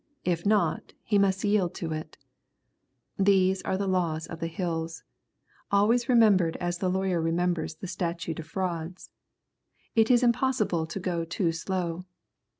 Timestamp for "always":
5.71-6.09